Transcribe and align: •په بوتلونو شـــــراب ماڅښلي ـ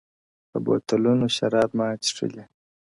•په 0.51 0.57
بوتلونو 0.65 1.25
شـــــراب 1.35 1.69
ماڅښلي 1.79 2.45
ـ 2.47 2.51